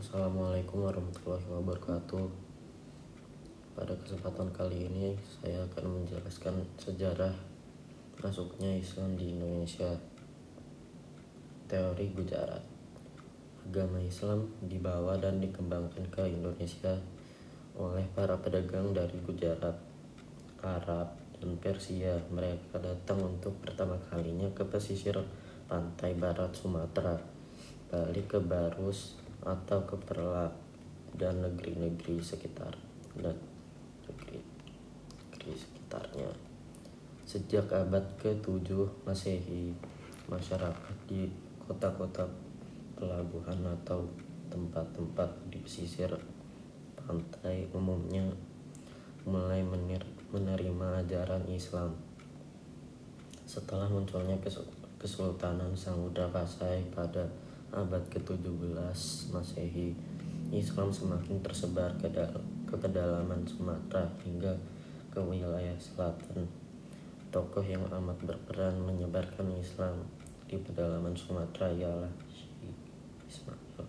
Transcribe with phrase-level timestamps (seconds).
[0.00, 2.24] Assalamualaikum warahmatullahi wabarakatuh.
[3.76, 7.36] Pada kesempatan kali ini saya akan menjelaskan sejarah
[8.16, 9.92] masuknya Islam di Indonesia.
[11.68, 12.64] Teori Gujarat.
[13.68, 16.96] Agama Islam dibawa dan dikembangkan ke Indonesia
[17.76, 19.76] oleh para pedagang dari Gujarat,
[20.64, 22.16] Arab, dan Persia.
[22.32, 25.20] Mereka datang untuk pertama kalinya ke pesisir
[25.68, 27.20] pantai barat Sumatera,
[27.92, 30.52] balik ke Barus atau ke Perlak
[31.16, 32.76] dan negeri-negeri sekitar
[33.18, 33.36] dan
[34.06, 36.30] negeri-negeri sekitarnya.
[37.24, 38.74] Sejak abad ke-7
[39.06, 39.74] Masehi,
[40.26, 41.30] masyarakat di
[41.62, 42.26] kota-kota
[42.98, 44.04] pelabuhan atau
[44.50, 46.10] tempat-tempat di pesisir
[46.98, 48.26] pantai umumnya
[49.22, 49.62] mulai
[50.30, 51.94] menerima ajaran Islam.
[53.46, 54.38] Setelah munculnya
[55.00, 57.26] Kesultanan Samudra Pasai pada
[57.70, 58.74] abad ke-17
[59.30, 59.94] Masehi,
[60.50, 62.10] Islam semakin tersebar ke,
[62.66, 64.50] ke pedalaman Sumatera hingga
[65.10, 66.50] ke wilayah selatan.
[67.30, 70.02] Tokoh yang amat berperan menyebarkan Islam
[70.50, 72.74] di pedalaman Sumatera ialah Syekh
[73.30, 73.86] Ismail.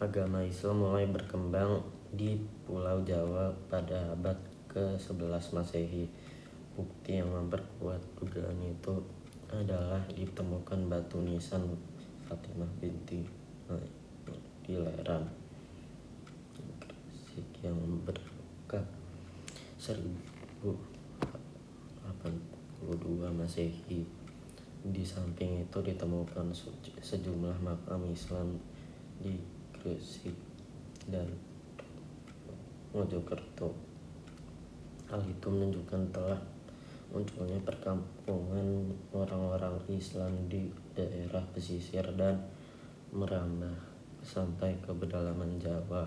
[0.00, 1.84] Agama Islam mulai berkembang
[2.16, 4.36] di Pulau Jawa pada abad
[4.72, 6.08] ke-11 Masehi.
[6.72, 9.00] Bukti yang memperkuat dugaan itu
[9.52, 11.62] adalah ditemukan batu nisan
[12.26, 13.22] Fatimah binti
[14.66, 15.46] di Leran
[17.66, 18.86] yang berkah
[19.82, 20.70] 1082
[23.34, 24.06] Masehi
[24.86, 26.54] di samping itu ditemukan
[27.02, 28.54] sejumlah makam Islam
[29.18, 29.34] di
[29.74, 30.38] Gresik
[31.10, 31.26] dan
[32.94, 33.74] Mojokerto.
[35.10, 36.38] Hal itu menunjukkan telah
[37.14, 42.42] munculnya perkampungan orang-orang Islam di daerah pesisir dan
[43.14, 43.74] merambah
[44.26, 46.06] sampai ke pedalaman Jawa.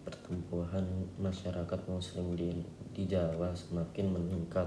[0.00, 0.82] Pertumbuhan
[1.20, 2.50] masyarakat Muslim di,
[2.90, 4.66] di Jawa semakin meningkat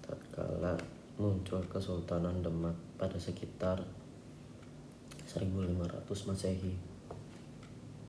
[0.00, 0.78] tatkala
[1.20, 3.84] muncul Kesultanan Demak pada sekitar
[5.28, 6.89] 1500 Masehi.